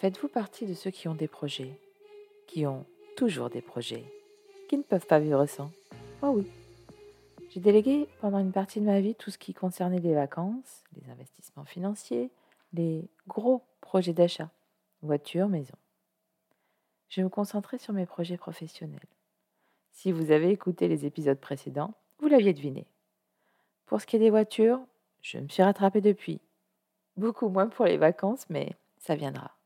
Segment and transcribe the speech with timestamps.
[0.00, 1.78] Faites-vous partie de ceux qui ont des projets,
[2.46, 2.86] qui ont
[3.18, 4.10] toujours des projets,
[4.66, 5.70] qui ne peuvent pas vivre sans
[6.22, 6.46] Oh oui.
[7.50, 11.10] J'ai délégué pendant une partie de ma vie tout ce qui concernait les vacances, les
[11.12, 12.30] investissements financiers,
[12.72, 14.48] les gros projets d'achat,
[15.02, 15.76] voiture, maison.
[17.10, 19.00] Je me concentrer sur mes projets professionnels.
[19.92, 22.86] Si vous avez écouté les épisodes précédents, vous l'aviez deviné.
[23.84, 24.80] Pour ce qui est des voitures,
[25.20, 26.40] je me suis rattrapée depuis.
[27.18, 29.59] Beaucoup moins pour les vacances, mais ça viendra.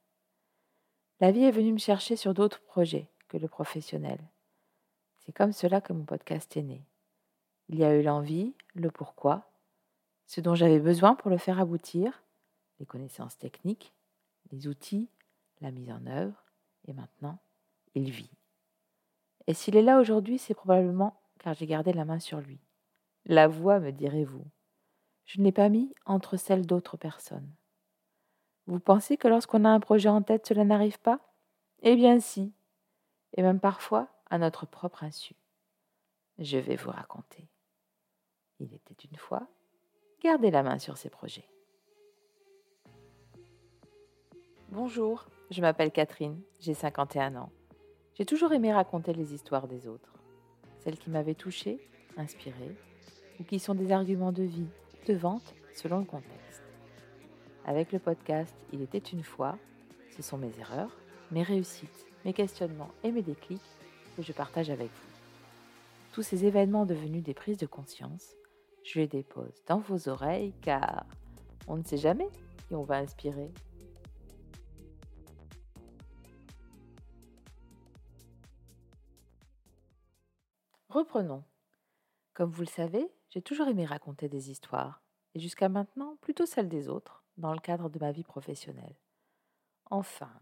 [1.20, 4.18] La vie est venue me chercher sur d'autres projets que le professionnel.
[5.20, 6.84] C'est comme cela que mon podcast est né.
[7.68, 9.50] Il y a eu l'envie, le pourquoi,
[10.26, 12.22] ce dont j'avais besoin pour le faire aboutir,
[12.80, 13.92] les connaissances techniques,
[14.50, 15.08] les outils,
[15.60, 16.44] la mise en œuvre,
[16.86, 17.38] et maintenant,
[17.94, 18.30] il vit.
[19.46, 22.58] Et s'il est là aujourd'hui, c'est probablement car j'ai gardé la main sur lui.
[23.26, 24.44] La voix, me direz-vous.
[25.26, 27.50] Je ne l'ai pas mis entre celles d'autres personnes.
[28.66, 31.20] Vous pensez que lorsqu'on a un projet en tête, cela n'arrive pas?
[31.82, 32.52] Eh bien si,
[33.34, 35.34] et même parfois à notre propre insu.
[36.38, 37.46] Je vais vous raconter.
[38.60, 39.46] Il était une fois,
[40.22, 41.48] gardez la main sur ses projets.
[44.70, 47.52] Bonjour, je m'appelle Catherine, j'ai 51 ans.
[48.14, 50.14] J'ai toujours aimé raconter les histoires des autres,
[50.78, 52.74] celles qui m'avaient touchée, inspirée,
[53.38, 54.68] ou qui sont des arguments de vie,
[55.06, 56.43] de vente, selon le contexte.
[57.66, 59.58] Avec le podcast Il était une fois,
[60.14, 60.94] ce sont mes erreurs,
[61.30, 63.62] mes réussites, mes questionnements et mes déclics
[64.16, 65.10] que je partage avec vous.
[66.12, 68.34] Tous ces événements devenus des prises de conscience,
[68.84, 71.06] je les dépose dans vos oreilles car
[71.66, 72.28] on ne sait jamais
[72.68, 73.50] qui on va inspirer.
[80.90, 81.44] Reprenons.
[82.34, 85.02] Comme vous le savez, j'ai toujours aimé raconter des histoires,
[85.34, 88.96] et jusqu'à maintenant plutôt celles des autres, dans le cadre de ma vie professionnelle.
[89.90, 90.32] Enfin,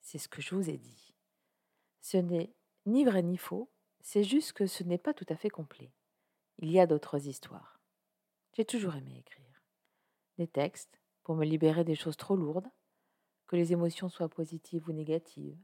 [0.00, 1.14] c'est ce que je vous ai dit.
[2.00, 2.54] Ce n'est
[2.86, 5.92] ni vrai ni faux, c'est juste que ce n'est pas tout à fait complet.
[6.58, 7.80] Il y a d'autres histoires.
[8.54, 9.62] J'ai toujours aimé écrire.
[10.38, 12.70] Des textes pour me libérer des choses trop lourdes,
[13.46, 15.58] que les émotions soient positives ou négatives,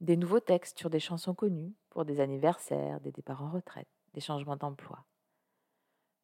[0.00, 4.20] des nouveaux textes sur des chansons connues pour des anniversaires, des départs en retraite, des
[4.20, 5.06] changements d'emploi.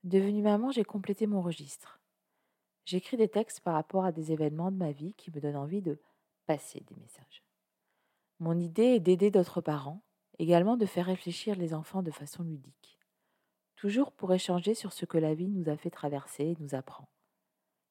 [0.05, 2.01] Devenue maman, j'ai complété mon registre.
[2.89, 5.83] J'écris des textes par rapport à des événements de ma vie qui me donnent envie
[5.83, 6.01] de
[6.47, 7.45] passer des messages.
[8.39, 10.01] Mon idée est d'aider d'autres parents,
[10.39, 12.99] également de faire réfléchir les enfants de façon ludique.
[13.77, 17.11] Toujours pour échanger sur ce que la vie nous a fait traverser et nous apprend.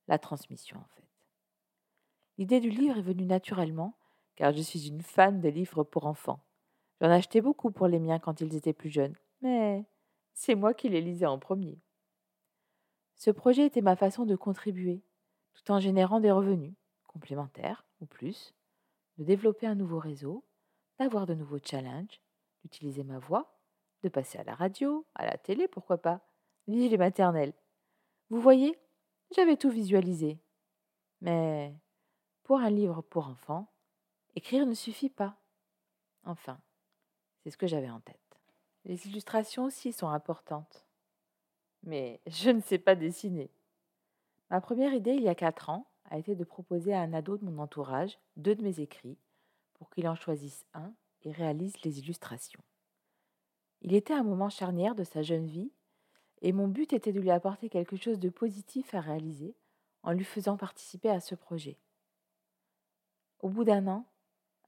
[0.07, 1.07] La transmission, en fait.
[2.39, 3.99] L'idée du livre est venue naturellement
[4.35, 6.43] car je suis une fan de livres pour enfants.
[7.01, 9.85] J'en achetais beaucoup pour les miens quand ils étaient plus jeunes, mais
[10.33, 11.83] c'est moi qui les lisais en premier.
[13.17, 15.03] Ce projet était ma façon de contribuer,
[15.53, 16.73] tout en générant des revenus,
[17.07, 18.53] complémentaires ou plus,
[19.17, 20.45] de développer un nouveau réseau,
[20.99, 22.21] d'avoir de nouveaux challenges,
[22.63, 23.59] d'utiliser ma voix,
[24.03, 26.21] de passer à la radio, à la télé, pourquoi pas,
[26.67, 27.53] vive les maternelles.
[28.29, 28.77] Vous voyez,
[29.35, 30.39] j'avais tout visualisé.
[31.21, 31.75] Mais
[32.43, 33.71] pour un livre pour enfants,
[34.35, 35.35] Écrire ne suffit pas.
[36.23, 36.61] Enfin,
[37.39, 38.39] c'est ce que j'avais en tête.
[38.85, 40.86] Les illustrations aussi sont importantes.
[41.87, 43.49] Mais je ne sais pas dessiner.
[44.51, 47.37] Ma première idée, il y a quatre ans, a été de proposer à un ado
[47.37, 49.17] de mon entourage deux de mes écrits
[49.73, 50.93] pour qu'il en choisisse un
[51.23, 52.61] et réalise les illustrations.
[53.81, 55.71] Il était un moment charnière de sa jeune vie
[56.41, 59.55] et mon but était de lui apporter quelque chose de positif à réaliser
[60.03, 61.77] en lui faisant participer à ce projet.
[63.39, 64.05] Au bout d'un an,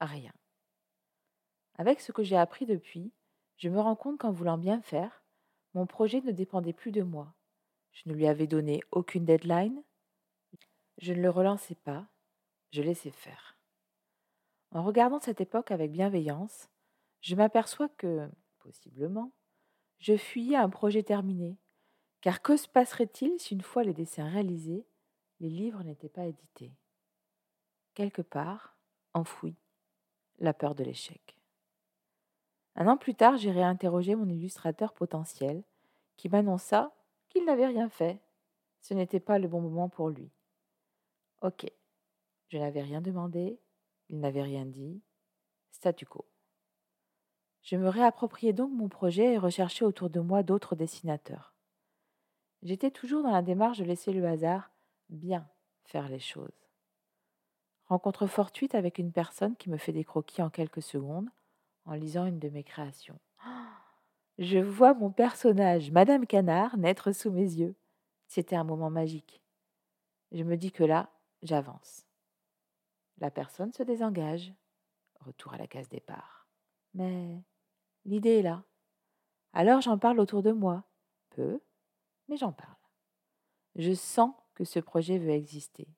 [0.00, 0.32] rien.
[1.76, 3.12] Avec ce que j'ai appris depuis,
[3.56, 5.22] je me rends compte qu'en voulant bien faire,
[5.74, 7.34] mon projet ne dépendait plus de moi.
[7.92, 9.82] Je ne lui avais donné aucune deadline,
[10.98, 12.06] je ne le relançais pas,
[12.72, 13.58] je laissais faire.
[14.72, 16.68] En regardant cette époque avec bienveillance,
[17.20, 18.30] je m'aperçois que,
[18.60, 19.32] possiblement,
[19.98, 21.58] je fuyais un projet terminé,
[22.20, 24.86] car que se passerait-il si une fois les dessins réalisés,
[25.40, 26.72] les livres n'étaient pas édités?
[27.94, 28.76] Quelque part,
[29.14, 29.56] enfouis,
[30.38, 31.39] la peur de l'échec.
[32.76, 35.62] Un an plus tard, j'ai réinterrogé mon illustrateur potentiel,
[36.16, 36.94] qui m'annonça
[37.28, 38.20] qu'il n'avait rien fait.
[38.80, 40.30] Ce n'était pas le bon moment pour lui.
[41.42, 41.66] Ok,
[42.48, 43.58] je n'avais rien demandé,
[44.08, 45.02] il n'avait rien dit,
[45.70, 46.26] statu quo.
[47.62, 51.54] Je me réappropriais donc mon projet et recherchais autour de moi d'autres dessinateurs.
[52.62, 54.70] J'étais toujours dans la démarche de laisser le hasard
[55.08, 55.48] bien
[55.84, 56.66] faire les choses.
[57.86, 61.28] Rencontre fortuite avec une personne qui me fait des croquis en quelques secondes
[61.90, 63.18] en lisant une de mes créations.
[64.38, 67.74] Je vois mon personnage, Madame Canard, naître sous mes yeux.
[68.28, 69.42] C'était un moment magique.
[70.30, 71.10] Je me dis que là,
[71.42, 72.06] j'avance.
[73.18, 74.54] La personne se désengage.
[75.18, 76.48] Retour à la case départ.
[76.94, 77.42] Mais
[78.04, 78.62] l'idée est là.
[79.52, 80.84] Alors j'en parle autour de moi.
[81.30, 81.60] Peu,
[82.28, 82.76] mais j'en parle.
[83.74, 85.88] Je sens que ce projet veut exister.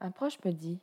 [0.00, 0.82] Un proche me dit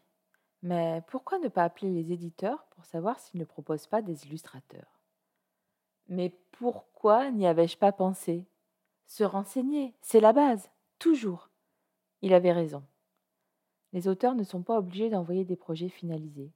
[0.61, 5.01] Mais pourquoi ne pas appeler les éditeurs pour savoir s'ils ne proposent pas des illustrateurs?
[6.07, 8.45] Mais pourquoi n'y avais-je pas pensé?
[9.07, 10.69] Se renseigner, c'est la base,
[10.99, 11.49] toujours.
[12.21, 12.83] Il avait raison.
[13.93, 16.53] Les auteurs ne sont pas obligés d'envoyer des projets finalisés,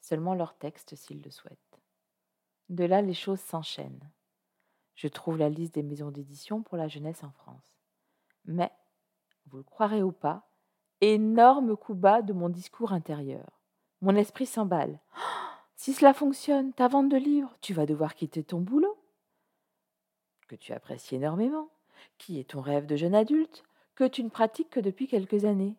[0.00, 1.80] seulement leurs textes s'ils le souhaitent.
[2.68, 4.10] De là, les choses s'enchaînent.
[4.94, 7.78] Je trouve la liste des maisons d'édition pour la jeunesse en France.
[8.44, 8.70] Mais,
[9.46, 10.48] vous le croirez ou pas,
[11.00, 13.60] énorme coup bas de mon discours intérieur.
[14.00, 15.00] Mon esprit s'emballe.
[15.76, 18.96] si cela fonctionne, ta vente de livres, tu vas devoir quitter ton boulot,
[20.48, 21.68] que tu apprécies énormément,
[22.18, 23.64] qui est ton rêve de jeune adulte,
[23.94, 25.76] que tu ne pratiques que depuis quelques années.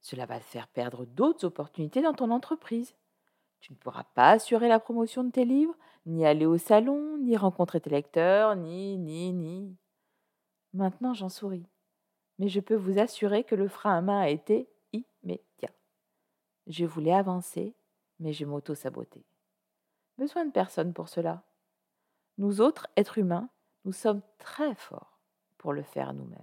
[0.00, 2.94] Cela va te faire perdre d'autres opportunités dans ton entreprise.
[3.60, 5.76] Tu ne pourras pas assurer la promotion de tes livres,
[6.06, 9.76] ni aller au salon, ni rencontrer tes lecteurs, ni, ni, ni.
[10.72, 11.66] Maintenant, j'en souris.
[12.38, 15.70] Mais je peux vous assurer que le frein à main a été immédiat.
[16.66, 17.74] Je voulais avancer,
[18.20, 19.24] mais je m'auto-sabotais.
[20.18, 21.42] Besoin de personne pour cela.
[22.38, 23.48] Nous autres, êtres humains,
[23.84, 25.18] nous sommes très forts
[25.58, 26.38] pour le faire nous-mêmes.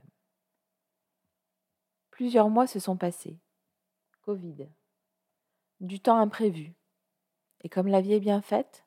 [2.12, 3.38] Plusieurs mois se sont passés.
[4.24, 4.68] Covid.
[5.80, 6.74] Du temps imprévu.
[7.62, 8.86] Et comme la vie est bien faite,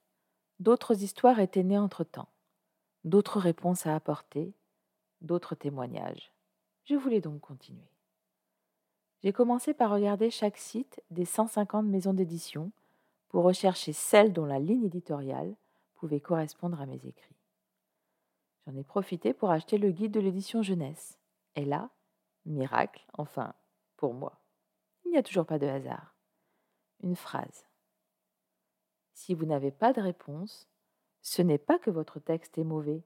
[0.61, 2.29] d'autres histoires étaient nées entre-temps,
[3.05, 4.55] d'autres réponses à apporter,
[5.21, 6.33] d'autres témoignages.
[6.85, 7.93] Je voulais donc continuer.
[9.23, 12.73] J'ai commencé par regarder chaque site des 150 maisons d'édition
[13.29, 15.55] pour rechercher celle dont la ligne éditoriale
[15.95, 17.37] pouvait correspondre à mes écrits.
[18.67, 21.19] J'en ai profité pour acheter le guide de l'édition jeunesse.
[21.55, 21.91] Et là,
[22.47, 23.55] Miracle, enfin,
[23.97, 24.41] pour moi.
[25.05, 26.15] Il n'y a toujours pas de hasard.
[27.03, 27.67] Une phrase.
[29.13, 30.69] Si vous n'avez pas de réponse,
[31.21, 33.05] ce n'est pas que votre texte est mauvais,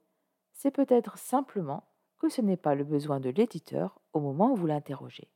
[0.53, 1.85] c'est peut-être simplement
[2.19, 5.31] que ce n'est pas le besoin de l'éditeur au moment où vous l'interrogez.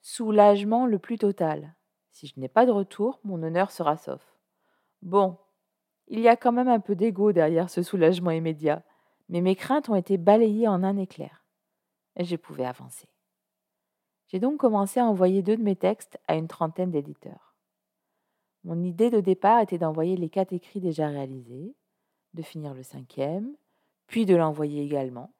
[0.00, 1.74] Soulagement le plus total.
[2.10, 4.22] Si je n'ai pas de retour, mon honneur sera sauf.
[5.00, 5.38] Bon,
[6.08, 8.82] il y a quand même un peu d'ego derrière ce soulagement immédiat,
[9.28, 11.42] mais mes craintes ont été balayées en un éclair
[12.16, 13.08] et je pouvais avancer.
[14.28, 17.54] J'ai donc commencé à envoyer deux de mes textes à une trentaine d'éditeurs.
[18.64, 21.74] Mon idée de départ était d'envoyer les quatre écrits déjà réalisés,
[22.34, 23.54] de finir le cinquième,
[24.06, 25.32] puis de l'envoyer également.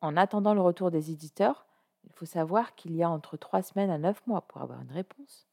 [0.00, 1.66] En attendant le retour des éditeurs,
[2.04, 4.92] il faut savoir qu'il y a entre trois semaines à neuf mois pour avoir une
[4.92, 5.46] réponse.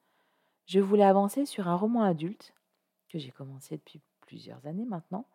[0.65, 2.53] Je voulais avancer sur un roman adulte,
[3.09, 5.25] que j'ai commencé depuis plusieurs années maintenant,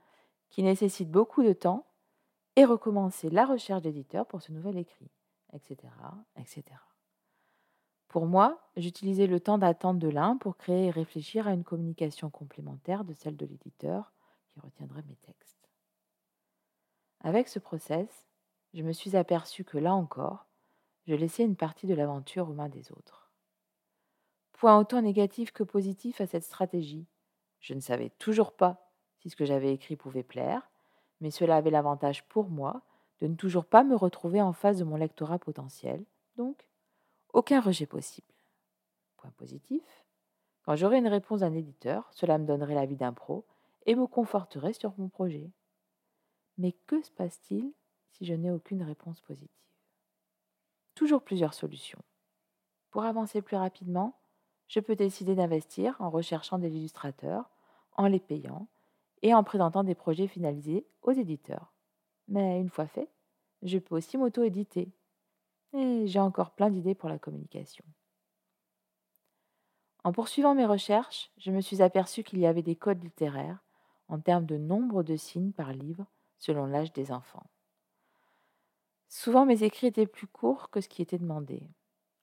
[0.50, 1.87] qui nécessite beaucoup de temps
[2.56, 5.11] et recommencer la recherche d'éditeur pour ce nouvel écrit,
[5.55, 5.76] etc.,
[6.37, 6.64] etc.
[8.09, 12.29] Pour moi, j'utilisais le temps d'attente de l'un pour créer et réfléchir à une communication
[12.29, 14.12] complémentaire de celle de l'éditeur
[14.49, 15.70] qui retiendrait mes textes.
[17.20, 18.26] Avec ce process,
[18.75, 20.47] je me suis aperçu que là encore,
[21.07, 23.31] je laissais une partie de l'aventure aux mains des autres.
[24.53, 27.07] Point autant négatif que positif à cette stratégie.
[27.61, 30.71] Je ne savais toujours pas si ce que j'avais écrit pouvait plaire,
[31.21, 32.83] mais cela avait l'avantage pour moi
[33.21, 36.05] de ne toujours pas me retrouver en face de mon lectorat potentiel,
[36.37, 36.67] donc
[37.33, 38.33] aucun rejet possible.
[39.17, 40.05] Point positif,
[40.64, 43.45] quand j'aurai une réponse d'un éditeur, cela me donnerait l'avis d'un pro
[43.87, 45.50] et me conforterait sur mon projet.
[46.59, 47.73] Mais que se passe-t-il
[48.12, 49.49] si je n'ai aucune réponse positive
[50.95, 52.02] Toujours plusieurs solutions.
[52.90, 54.19] Pour avancer plus rapidement,
[54.69, 57.50] je peux décider d'investir en recherchant des illustrateurs,
[57.97, 58.69] en les payant
[59.23, 61.73] et en présentant des projets finalisés aux éditeurs.
[62.28, 63.11] Mais une fois fait,
[63.62, 64.92] je peux aussi m'auto-éditer.
[65.75, 67.85] Et j'ai encore plein d'idées pour la communication.
[70.04, 73.62] En poursuivant mes recherches, je me suis aperçu qu'il y avait des codes littéraires
[74.09, 76.07] en termes de nombre de signes par livre
[76.38, 77.47] selon l'âge des enfants.
[79.14, 81.69] Souvent mes écrits étaient plus courts que ce qui était demandé.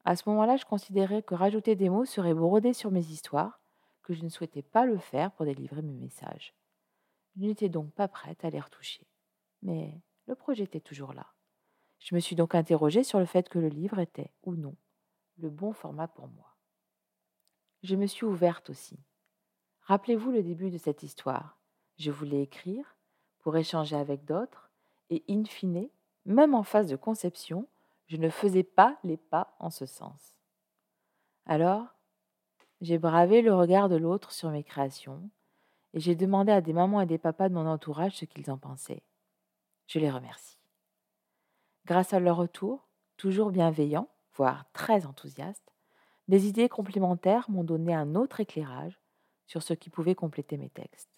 [0.06, 3.62] À ce moment-là, je considérais que rajouter des mots serait broder sur mes histoires,
[4.02, 6.56] que je ne souhaitais pas le faire pour délivrer mes messages.
[7.36, 9.06] Je n'étais donc pas prête à les retoucher.
[9.62, 11.28] Mais le projet était toujours là.
[12.00, 14.76] Je me suis donc interrogée sur le fait que le livre était, ou non,
[15.38, 16.58] le bon format pour moi.
[17.84, 18.98] Je me suis ouverte aussi.
[19.82, 21.60] Rappelez-vous le début de cette histoire.
[22.00, 22.98] Je voulais écrire
[23.38, 24.72] pour échanger avec d'autres,
[25.12, 25.88] et in fine,
[26.26, 27.68] même en phase de conception,
[28.08, 30.36] je ne faisais pas les pas en ce sens.
[31.46, 31.88] Alors,
[32.82, 35.30] j'ai bravé le regard de l'autre sur mes créations,
[35.94, 38.58] et j'ai demandé à des mamans et des papas de mon entourage ce qu'ils en
[38.58, 39.04] pensaient.
[39.88, 40.60] Je les remercie.
[41.86, 45.74] Grâce à leur retour, toujours bienveillant, voire très enthousiaste,
[46.28, 49.00] Des idées complémentaires m'ont donné un autre éclairage
[49.48, 51.10] sur ce qui pouvait compléter mes textes.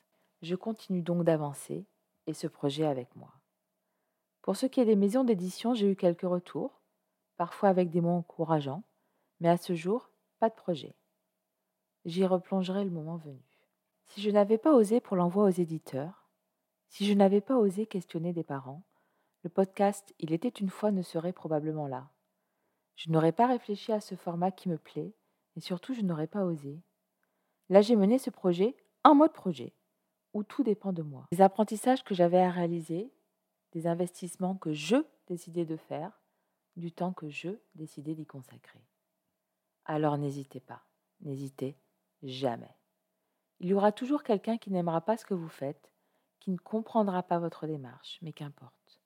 [0.42, 1.86] Je continue donc d'avancer
[2.28, 3.41] et ce projet avec moi.
[4.42, 6.82] Pour ce qui est des maisons d'édition, j'ai eu quelques retours,
[7.38, 8.84] parfois avec des mots encourageants,
[9.40, 10.96] mais à ce jour, pas de projet.
[12.06, 13.44] J'y replongerai le moment venu.
[14.08, 16.28] Si je n'avais pas osé pour l'envoi aux éditeurs,
[16.90, 18.84] si je n'avais pas osé questionner des parents,
[19.44, 22.10] le podcast Il était une fois ne serait probablement là.
[22.96, 25.16] Je n'aurais pas réfléchi à ce format qui me plaît,
[25.56, 26.82] et surtout je n'aurais pas osé.
[27.70, 29.74] Là j'ai mené ce projet en mode projet,
[30.34, 31.28] où tout dépend de moi.
[31.32, 33.12] Les apprentissages que j'avais à réaliser,
[33.72, 34.98] des investissements que je
[35.28, 36.22] décidais de faire,
[36.76, 38.82] du temps que je décidais d'y consacrer.
[39.86, 40.84] Alors n'hésitez pas,
[41.22, 41.78] n'hésitez
[42.24, 42.76] jamais.
[43.60, 45.92] Il y aura toujours quelqu'un qui n'aimera pas ce que vous faites,
[46.40, 49.00] qui ne comprendra pas votre démarche, mais qu'importe.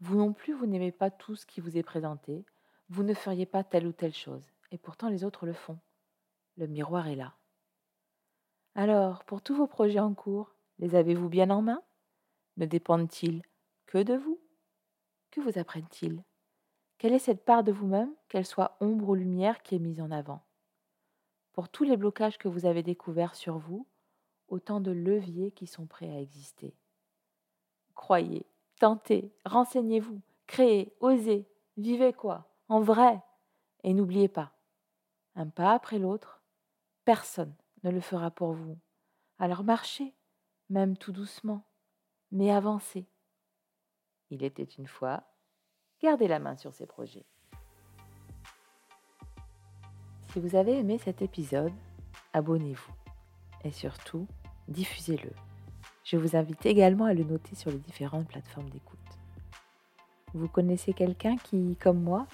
[0.00, 2.46] Vous non plus, vous n'aimez pas tout ce qui vous est présenté,
[2.88, 5.78] vous ne feriez pas telle ou telle chose, et pourtant les autres le font.
[6.56, 7.34] Le miroir est là.
[8.74, 11.82] Alors, pour tous vos projets en cours, les avez-vous bien en main?
[12.56, 13.42] Ne dépendent-ils
[13.88, 14.38] que de vous
[15.30, 16.22] Que vous apprennent-ils?
[16.98, 20.10] Quelle est cette part de vous-même, qu'elle soit ombre ou lumière, qui est mise en
[20.10, 20.44] avant?
[21.52, 23.86] Pour tous les blocages que vous avez découverts sur vous,
[24.48, 26.76] autant de leviers qui sont prêts à exister.
[27.94, 28.44] Croyez,
[28.78, 33.22] tentez, renseignez-vous, créez, osez, vivez quoi En vrai
[33.84, 34.52] Et n'oubliez pas,
[35.34, 36.42] un pas après l'autre,
[37.06, 37.54] personne
[37.84, 38.76] ne le fera pour vous.
[39.38, 40.14] Alors marchez,
[40.68, 41.64] même tout doucement,
[42.30, 43.08] mais avancez.
[44.30, 45.22] Il était une fois,
[46.02, 47.24] gardez la main sur ces projets.
[50.32, 51.72] Si vous avez aimé cet épisode,
[52.34, 52.92] abonnez-vous
[53.64, 54.26] et surtout,
[54.68, 55.30] diffusez-le.
[56.04, 58.98] Je vous invite également à le noter sur les différentes plateformes d'écoute.
[60.34, 62.26] Vous connaissez quelqu'un qui, comme moi,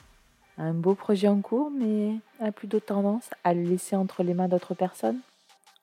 [0.59, 4.35] a un beau projet en cours mais a plutôt tendance à le laisser entre les
[4.35, 5.21] mains d'autres personnes?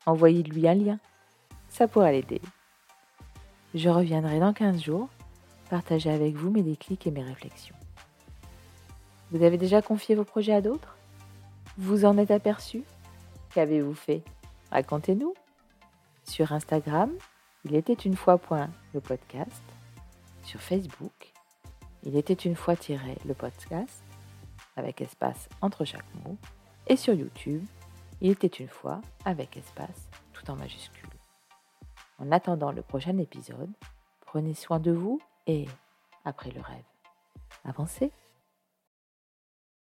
[0.06, 1.00] Envoyez-lui un lien.
[1.70, 2.42] Ça pourrait l'aider.
[3.74, 5.10] Je reviendrai dans 15 jours
[5.72, 7.78] partager avec vous mes déclics et mes réflexions.
[9.32, 10.98] Vous avez déjà confié vos projets à d'autres?
[11.78, 12.84] Vous en êtes aperçu?
[13.54, 14.22] Qu'avez-vous fait?
[14.70, 15.34] Racontez-nous.
[16.26, 17.10] Sur Instagram,
[17.64, 19.64] il était une fois point le podcast.
[20.44, 21.32] Sur Facebook,
[22.04, 24.04] il était une fois tiré le podcast
[24.76, 26.36] avec espace entre chaque mot.
[26.88, 27.64] Et sur YouTube,
[28.20, 31.08] il était une fois avec espace tout en majuscule.
[32.20, 33.72] En attendant le prochain épisode,
[34.26, 35.68] prenez soin de vous et,
[36.26, 36.84] après le rêve,
[37.66, 38.12] avancez.